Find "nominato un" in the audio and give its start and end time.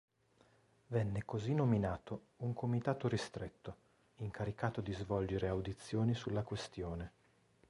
1.53-2.55